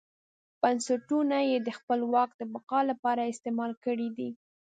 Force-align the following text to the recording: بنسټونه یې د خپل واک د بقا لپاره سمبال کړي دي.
بنسټونه 0.61 1.37
یې 1.49 1.57
د 1.67 1.69
خپل 1.79 1.99
واک 2.13 2.29
د 2.37 2.41
بقا 2.53 2.79
لپاره 2.91 3.21
سمبال 3.41 3.71
کړي 3.85 4.09
دي. 4.17 4.29